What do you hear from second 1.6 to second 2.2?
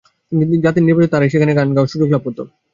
গাওয়ার সুয়োগ